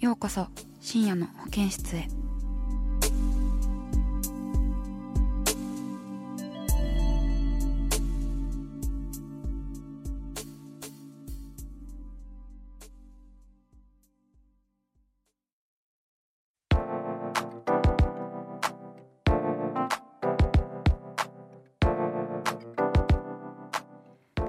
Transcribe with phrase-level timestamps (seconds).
[0.00, 0.46] ようこそ
[0.80, 2.08] 深夜の保健室へ。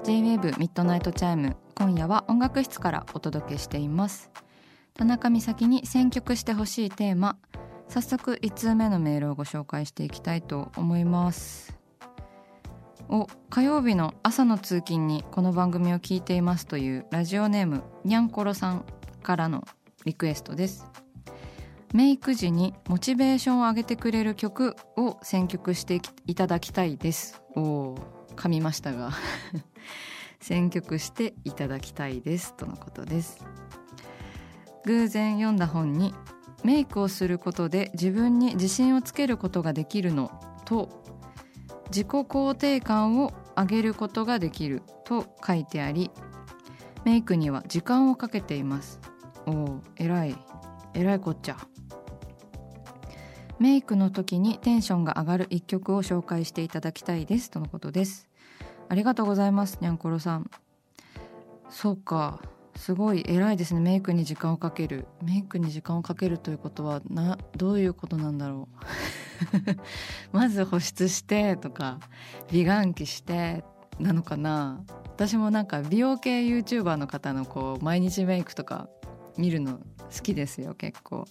[0.05, 4.31] J-WAVE ミッドナイトチャイム今夜は音楽室からお届けしています。
[4.94, 7.38] 田中美咲に選曲してほしいテーマ。
[7.88, 11.78] 早速1通目のメールをご紹介していきたいと思います。
[13.09, 18.86] お火曜日の朝の通勤にこの番組を聞いていますというラジオネームにゃんころさん
[19.22, 19.66] からの
[20.06, 20.86] リクエストです。
[21.94, 27.42] メイク時にモチベーションを上げてくれる曲を選曲していただきたいです。
[27.56, 27.97] おお
[28.38, 29.12] 噛みましたが。
[30.39, 33.45] 選曲していただきたいですとのことです。
[34.85, 36.13] 偶然読んだ本に
[36.63, 40.31] メイクをすることで自分に自信をつけることができるの
[40.66, 40.89] と
[41.88, 46.11] 自己肯定感を上げることができると書いてあり
[47.03, 49.00] メイクには時間をかけています。
[49.47, 50.35] おお偉い。
[50.94, 51.57] 偉いこっちゃ。
[53.59, 58.27] メイクの時にテンションが上がる一曲を紹介していただきたいですとのことです。
[58.89, 60.50] ありがとうございますにゃんころさん。
[61.69, 62.39] そうか。
[62.81, 63.80] すごい偉いですね。
[63.80, 65.06] メイクに時間をかける。
[65.22, 68.69] メイクに時間をかけるということはなどういうことなんだろ
[70.34, 70.34] う。
[70.36, 72.00] まず保湿してとか
[72.52, 73.64] 美顔器して
[74.00, 74.81] なのかな。
[75.06, 78.90] 私もなんか美容系 YouTuber の方のこう毎日メイクとか
[79.38, 81.25] 見るの好きですよ結構。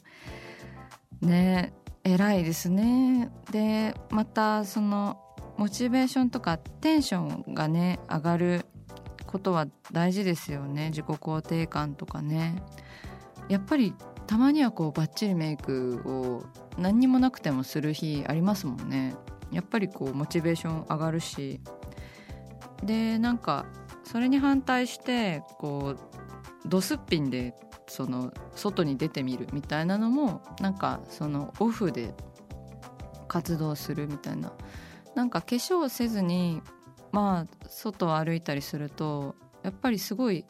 [1.20, 1.72] ね
[2.04, 3.28] 偉いですね。
[3.50, 5.20] でまたその
[5.56, 8.66] モチベーションとかテンションがね上がる
[9.30, 10.90] ことは大事ですよね。
[10.90, 12.62] 自己肯定感とかね。
[13.48, 13.94] やっぱり
[14.26, 16.44] たまにはこうバッチリメイクを
[16.78, 19.14] 何にもなくてもする日ありますもんね。
[19.50, 21.60] やっぱりこうモチベーション上がるし。
[22.82, 23.66] でなんか
[24.04, 27.54] それに反対してこうドすっぴんで
[27.86, 32.14] その外に出てみるみたいなのもなんかそのオフで
[33.28, 34.52] 活動するみたいな。
[35.14, 36.62] なんか化粧せずに
[37.12, 40.44] まあ外を歩いたりするとやっぱりすごい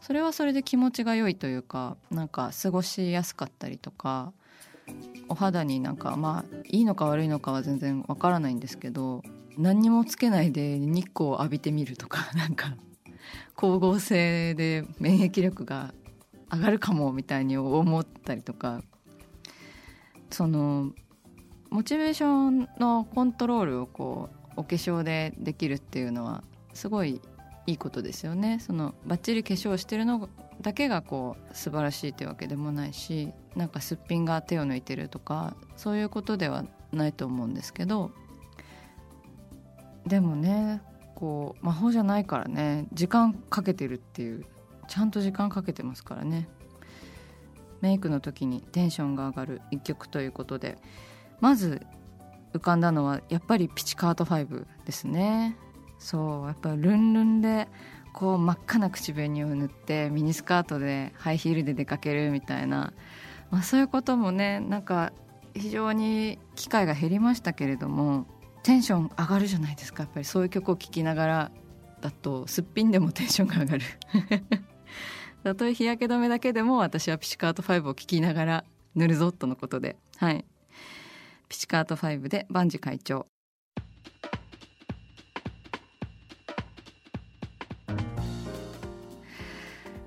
[0.00, 4.32] それはそれで気持ちが良いというかなんか過ごしやすかったりとか
[5.28, 9.22] お肌になんかまあいいのか悪いのかは全然わからないんですけど
[9.56, 12.76] 何にもつけないで日光を浴びてみるとか なんか
[13.56, 15.94] 光合成で免疫力が
[16.52, 18.82] 上がるかもみたいに思ったりとか
[20.30, 20.92] その
[21.68, 26.42] モチベーションのコントロールをこうお化粧でできるっていうのは
[26.74, 27.20] すごい
[27.66, 28.58] いいことですよね。
[28.60, 30.28] そのバッチリ化粧してるの
[30.60, 38.10] だけがこう素晴らしいってわけでもないしなんかすっぴんが手を抜いてるとかそういうことではないと思うんですけど
[40.06, 40.82] でもね
[41.14, 44.44] こう魔法じゃないからね時間かけてるっていう
[44.88, 46.48] ちゃんと時間かけてますからね。
[47.80, 50.76] メイクの時にテンションが上がる一曲ということで
[51.40, 51.86] まず
[52.52, 55.56] 浮かんだのはやっぱりピチカート5ですね。
[55.98, 57.68] そうやっぱルンルンで
[58.12, 62.92] こう真っ赤な口紅を塗ってミニスカートでハイヒールで出かけるみたいな、
[63.50, 65.12] まあ、そういうこともねなんか
[65.54, 68.26] 非常に機会が減りましたけれども
[68.62, 70.02] テンション上がるじゃないですか。
[70.02, 71.50] やっぱりそういう曲を聴きながら
[72.00, 73.84] だとすっぴんでもテンションが上がる。
[75.44, 78.64] たとえ日焼け止めだけでも私はピチカート5を聴きながら
[78.94, 79.96] 塗るぞとのことで。
[80.18, 80.44] はい。
[81.50, 83.26] ピチカート5で万事会長。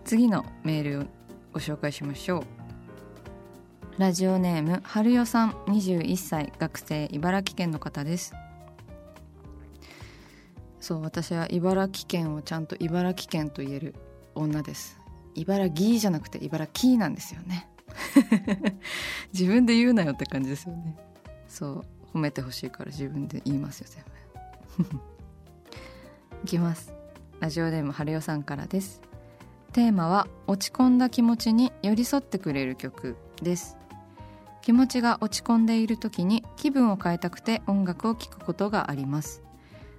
[0.05, 1.03] 次のメールを
[1.51, 2.45] ご紹介しましょ
[3.97, 3.99] う。
[3.99, 8.33] ラジオネーム春代さん21歳学生茨城県の方です。
[10.79, 13.95] そう私は茨城県をちゃんと茨城県と言える
[14.33, 14.97] 女です。
[15.35, 17.67] 茨城じゃなくて茨城なんですよね。
[19.33, 20.95] 自分で言うなよって感じですよね。
[21.53, 21.85] そう
[22.15, 24.97] 褒めてほしいから自分で言いますよ全部。
[26.43, 26.91] いきます。
[27.39, 29.01] ラジオネーム春代さんからです。
[29.71, 33.77] テーマは落ち込んだ気持ちに寄り添ってくれる曲です。
[34.63, 39.43] 気持ちが落ち込んでいる時に気分を変えたくて音楽を聴くことがあります。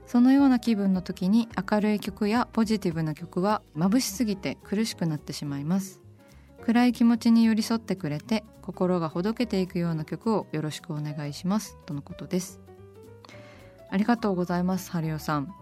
[0.06, 6.03] そのような気分の時に明るい曲やポジティブな曲は眩しすぎて苦しくなってしまいます。
[6.64, 11.76] 暗い気持ちに寄り添ってくれて心がほどけていくような曲をよろしくお願いします。
[11.84, 12.58] とのことです。
[13.90, 15.54] ありがとうございますハリオさん。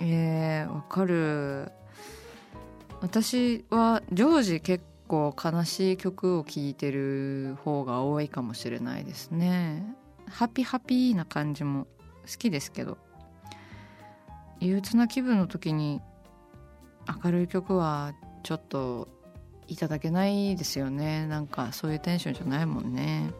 [0.00, 1.72] えー、わかる。
[3.00, 9.96] 私は常時結構悲しい曲を聴いてる方が多いかもしれないですね。
[10.28, 11.86] ハピハピな感じも
[12.30, 12.98] 好きですけど
[14.60, 16.02] 憂鬱な気分の時に
[17.24, 18.12] 明るい曲は
[18.42, 19.13] ちょっと
[19.68, 21.26] いただけないですよね。
[21.26, 23.32] なんかそういうテンションじゃないもんね。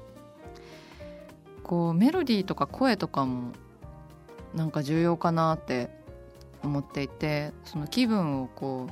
[1.63, 3.53] こうメロディーとか声とかも
[4.55, 5.91] なんか重要かなって
[6.63, 8.89] 思っていてその気分をこ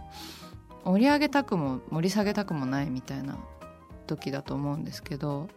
[0.85, 3.39] う盛り上げたくも盛り下げたくもないみたいな
[4.07, 5.49] 時だと思うんですけど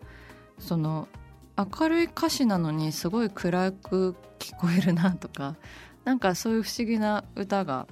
[0.60, 1.08] その
[1.58, 5.56] 明るい歌詞なのにすごい暗く聞こえるなとか
[6.04, 7.88] なんかそういう不思議な歌が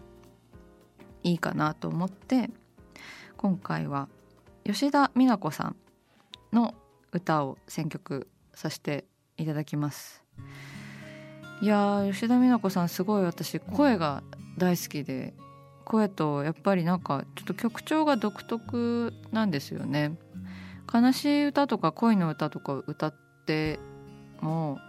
[1.24, 2.50] いいかなと思って
[3.44, 4.08] 今回は
[4.64, 5.76] 吉田美奈子さん
[6.54, 6.74] の
[7.12, 9.04] 歌を選曲させて
[9.36, 10.24] いただきます。
[11.62, 14.24] いや吉田美奈子さんすごい私声が
[14.58, 15.34] 大好きで
[15.84, 20.18] 声とやっぱりなんかちょっと曲調が独特なんですよね。
[20.92, 23.16] 悲しい歌とか恋の歌とか歌っ
[23.46, 23.78] て
[24.40, 24.80] も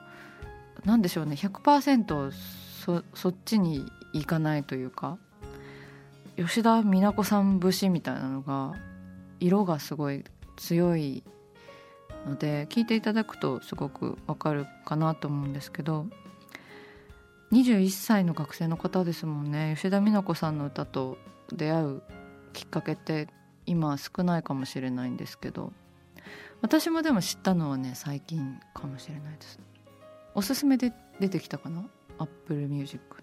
[0.85, 5.19] 何でしょうね100%そそっちに行かないというか。
[6.37, 8.75] 吉田美奈子さん節みたいなのが
[9.39, 10.25] 色がすごい
[10.57, 11.23] 強い
[12.27, 16.07] ので聞いていただくとすごくわかるかなと思うんですけど
[17.53, 19.75] 21歳の学生の方ですもんね。
[19.77, 21.19] 吉田美奈子さんの歌と
[21.53, 22.03] 出会う
[22.53, 23.29] きっかけって
[23.65, 25.73] 今少ないかもしれないんですけど
[26.63, 29.61] 私もでも知ったのはね最近かもしれないです。
[30.35, 31.85] おすすめで出てきたかな
[32.19, 33.05] ？Apple Music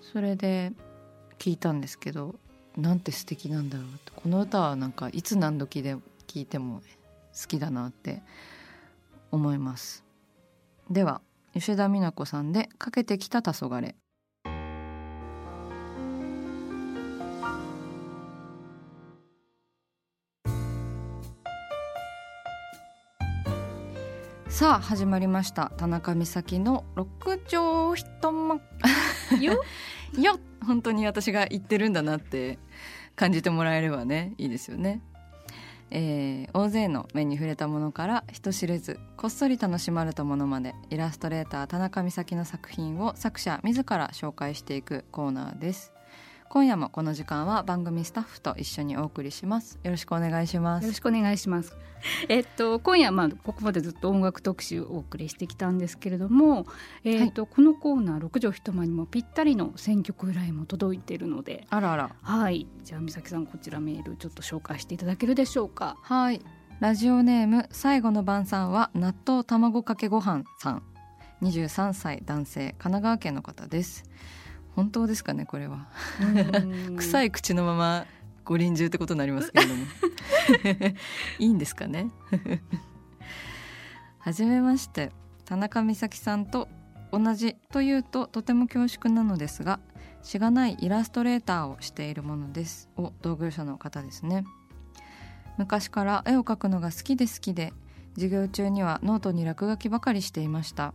[0.00, 0.72] それで
[1.40, 2.34] 聞いたんですけど
[2.76, 6.02] なんて素敵なんだろうこの歌はなんかいつ何時で聴
[6.36, 6.82] いても
[7.32, 8.22] 好きだなって
[9.32, 10.04] 思います。
[10.90, 11.22] では
[11.54, 13.94] 吉田美奈子さんでかけてきた黄昏。
[24.48, 25.72] さあ始まりました。
[25.78, 28.60] 田中美咲の六畳一間
[29.36, 29.62] よ。
[30.18, 30.38] よ。
[30.64, 32.58] 本当に私が言ってるんだなって
[33.16, 35.00] 感じてもらえればねいいですよね。
[35.92, 45.92] えー、大勢の目に触れたものから人知れずこっそり楽しまれたものまでイラストレーター田中美咲の作品を作者自ら紹介していくコーナーです。
[46.52, 49.78] 今夜もこの時間は番組スタッフと一緒にお送りします。
[49.84, 50.82] よろしくお願いします。
[50.82, 51.76] よろしくお願いします。
[52.28, 56.66] えっと今夜まあここまでずっと音楽特集をお送りしてきたんですけれども
[57.04, 61.68] えっと、はい、このコーナー六畳一間にもぴったりの選曲依頼も届いているので。
[61.70, 62.10] あらあら。
[62.20, 62.66] はい。
[62.82, 65.98] じゃあ美咲さんこちらメールちょっと紹介していただけるでしょうか。
[66.02, 66.42] はい。
[66.80, 70.82] ラジオネーム最後の晩さんは納豆卵かけご飯さん。
[71.42, 74.04] 23歳男性神奈川県の方です
[74.80, 75.88] 本当ですかねこれは。
[76.96, 78.06] 臭い口のまま
[78.44, 79.84] ご臨終ってことになりますけれども。
[81.38, 82.08] いいんですかね？
[84.20, 85.12] はじめまして。
[85.44, 86.66] 田中美咲さんと
[87.12, 89.80] 同じというととても恐縮なのですが
[90.22, 94.44] しがないイラストレーターをしているものですを同業者の方ですね。
[95.58, 97.74] 昔から絵を描くのが好きで好きで
[98.14, 100.94] 授業中にはノートに落書きばかりしていました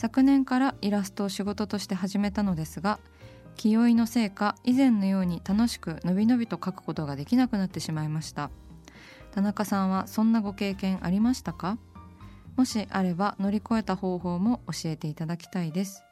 [0.00, 3.00] 昨年からイラストを仕事として始めたのですが
[3.54, 8.50] 気負いのせいか以前のように楽しくのびのびと書くことができなくなってしまいました。
[9.32, 11.76] 田中さんはそんなご経験ありましたか？
[12.56, 16.02] もしあれば乗り越えた方法も教えていただきたいです。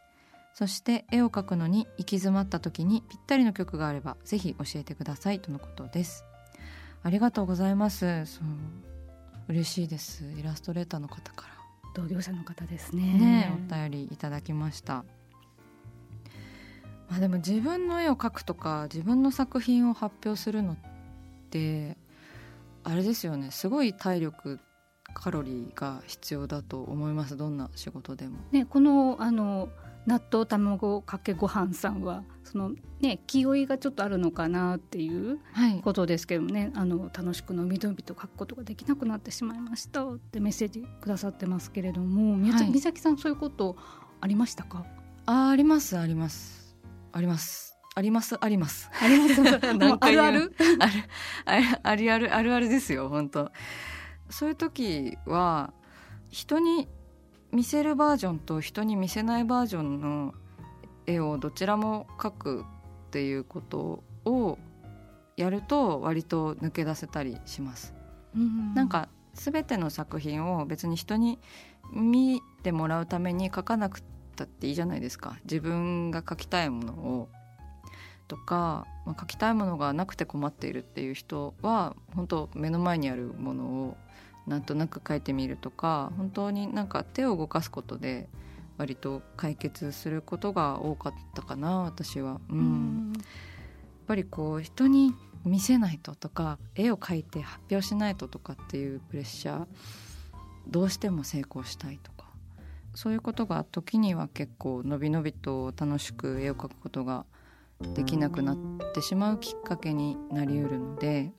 [0.53, 6.27] そして絵を描くのに行き詰まった時にぴったりの曲があればぜひ教えてくださいとのことです。
[7.03, 8.27] ありがとうございます。
[8.27, 8.45] そう
[9.49, 10.27] 嬉しいです。
[10.37, 11.58] イラストレーターの方から。
[11.99, 13.03] 同業者の方ですね。
[13.03, 15.05] ねお便りいただきました。
[17.11, 20.77] まあでも自分の絵を描くとか自分の作品を発表するのっ
[21.51, 21.97] て
[22.85, 23.51] あれですよね。
[23.51, 24.61] すごい体力
[25.13, 27.37] カロリーが必要だと思います。
[27.37, 28.39] どんな仕事でも。
[28.53, 29.69] ね、このあの
[30.09, 35.39] 納豆卵かけご飯さんはそのね気負いがちょっとあるのかなっていう
[35.83, 43.77] ことですけどね、はい、あの楽しくのびのびと書くことができなくなってしまいましたってメッセージくださってますけれども宮崎、はい、さんそういうこと
[44.23, 44.87] ありましたか？
[45.27, 46.75] あありますあります。
[47.13, 47.79] あります。
[47.95, 48.91] ありますあります。
[48.99, 49.41] あります。
[50.01, 50.55] あ るある？
[50.81, 53.53] あるあるあるあるあるですよ本当。
[54.31, 55.75] そういう時は
[56.31, 56.89] 人に
[57.53, 60.35] 見せるバージョンと人に見せないバージョンの
[61.07, 62.65] 絵をどちらも描く
[63.09, 64.59] っていうことを
[65.37, 67.95] やると割と抜け出せたりします。
[68.37, 71.39] うん、なんか全ての作品を別に人に
[71.93, 74.03] 見てもらうために描かなく
[74.39, 77.29] たっていいじゃないですか自分が描きたいものを
[78.29, 83.97] とか、まあ、描きたいものがなくて困っているっていう人は本当目の前にあるものを
[84.49, 88.29] なんとなく書いてみるとか本当になんか手を動かすことで
[88.79, 92.41] 割と解決することが多かったかな私は。
[92.49, 93.23] うん、やっ
[94.07, 95.15] ぱりこう人に
[95.45, 99.67] 見せないととか絵を描いて発表しないととかっていうプレッシャー
[100.69, 102.27] どうしても成功したいとか
[102.95, 107.25] そういうことが時には結構のびのびと楽しく絵を描くことが
[107.95, 108.57] できなくなっ
[108.93, 111.33] てしまうきっかけになりうるので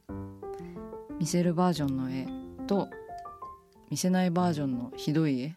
[1.20, 2.28] 見せるバージョンの絵
[2.66, 2.90] と
[3.90, 5.56] 見せないバージョンのひどい絵？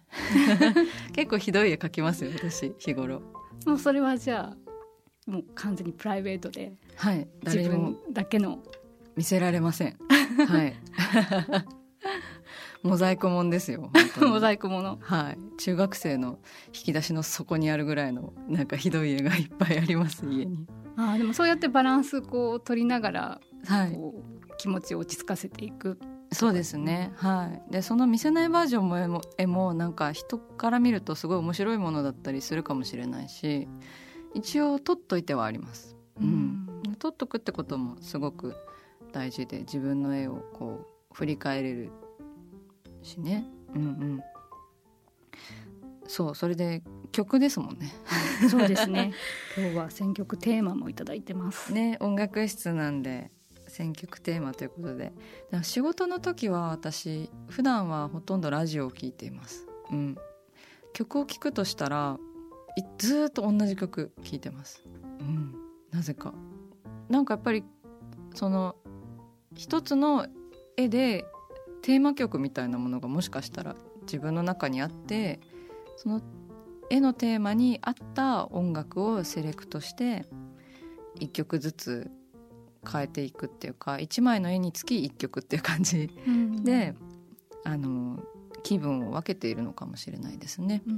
[1.12, 3.23] 結構ひどい絵描きますよ私日頃。
[3.67, 4.55] もうそれはじゃ
[5.27, 8.59] あもう完全にプライベートではい自分だけの。
[9.15, 9.97] 見せられません。
[10.49, 10.75] はい。
[12.83, 14.99] モザイクもんですよモザイクもの。
[15.01, 15.39] はい。
[15.59, 20.67] 中学生の引き出しの底にあるぐらいのなんかひどい絵がいっぱいあります家に。
[20.97, 23.99] あでもそうやってバランスこう取りながら、はい、
[24.59, 25.99] 気持ちを落ち着かせていく
[26.33, 27.12] そうですね。
[27.17, 27.73] はい。
[27.73, 33.69] でその見せないバージョンも絵も絵もなんか人から見るとすごい面白いものだったりするかもしれないし
[34.35, 38.57] 一応撮っといてはあります、うん、うん、撮っとくってこともすごく
[39.12, 41.91] 大事で自分の絵をこう振り返れる
[43.03, 43.45] しね。
[43.75, 44.23] うんうん。
[46.07, 47.93] そうそれで曲ですもんね。
[48.51, 49.12] そうですね。
[49.57, 51.73] 今日は選曲テーマもいただいてます。
[51.73, 53.31] ね音楽室なんで
[53.73, 55.12] 選曲テーマということで。
[55.62, 60.17] 仕事の時は私普段はほとんどラジオを聴いています、うん、
[60.93, 62.19] 曲を聴くとしたら
[62.99, 64.83] ずっと同じ曲聴いてます、
[65.21, 65.55] うん、
[65.91, 66.35] なぜか。
[67.09, 67.64] なんかやっぱり
[68.35, 68.76] その
[69.55, 70.26] 一つの
[70.76, 71.25] 絵で
[71.83, 75.41] テーマ曲みたいなものがもしかしたら自分の中にあって
[75.97, 76.21] その
[76.91, 80.26] 絵のテーマに合った音楽をセレクトして
[81.19, 82.11] 一曲ずつ
[82.91, 86.11] 変えていくっていうか1枚の絵につき1曲っていう感じ
[86.62, 86.95] で、
[87.65, 88.23] うん、あの
[88.62, 90.83] 気分を分けているのかもしれないですね。
[90.87, 90.97] うんう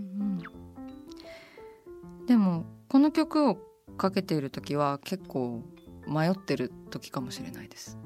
[2.23, 3.59] ん、でもこの曲を
[3.97, 5.63] かけている時は結構
[6.07, 7.99] 迷ってる時かもしれないです。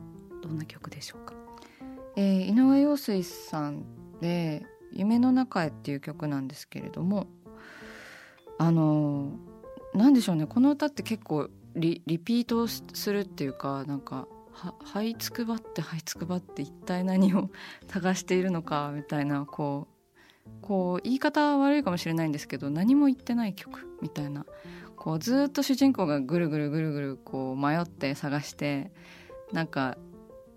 [0.42, 1.34] どんな曲でしょうか、
[2.16, 3.84] えー、井上陽水さん
[4.20, 7.26] で「夢の中へ」っていう曲なんですけれども
[8.56, 9.32] あの
[9.94, 17.50] なんでしょうねこの歌って結構リリピートするっていうかなんかは這いつくばって這いつくばって一体何を
[17.88, 19.88] 探しているのかみたいなこ
[20.46, 24.46] うこう言い方は悪いかもしれないんですけど何も言ってない曲みたいな
[24.96, 28.90] こうずっと主人公がぐるぐるぐるぐるこう迷って探して
[29.52, 29.96] なんか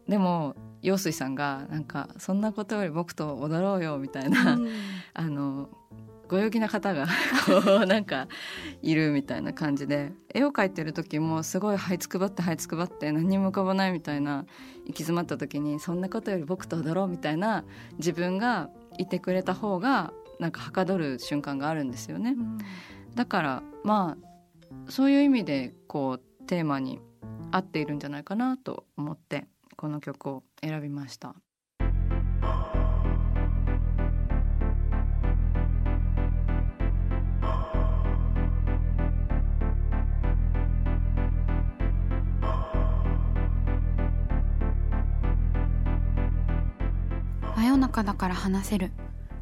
[0.08, 4.70] でも陽水さんがなんかそんなことより僕と踊ろうよみたいな、うん、
[5.14, 5.70] あの
[6.32, 7.08] ご陽気な方が
[7.46, 8.30] こうなんか
[8.82, 14.46] いるみたいな感じで絵を描いてる時もすごい這いつくばって這いつくばって何にも浮かばないみたいな
[14.86, 17.66] 行き詰まった時にそんなことより僕と踊ろうみたいな
[17.98, 22.32] 自分がいてくれた方がなんかはかどる瞬間があるんですよね。
[22.32, 22.58] うん、
[23.14, 27.02] だからまあそういう意味でこうテーマに
[27.52, 31.36] 合っているんじゃないかなと思ってこの曲を選びました。
[47.82, 48.92] 中だから話せる。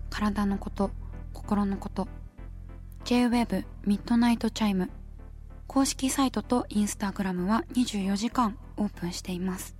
[0.09, 0.89] 体のこと
[1.33, 2.07] 心のこと。
[3.03, 4.89] J-WAVE ミッドナイトチャイム。
[5.67, 9.75] 公式サイトとインスタグラムは24時間オープンしています。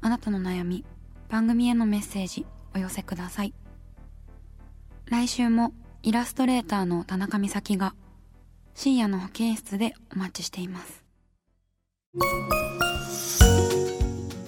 [0.00, 0.84] あなたの悩み
[1.28, 3.54] 番組へのメッセージお寄せください。
[5.06, 7.94] 来週もイラストレーターの田中美咲が
[8.74, 11.04] 深夜の保健室でお待ちしています。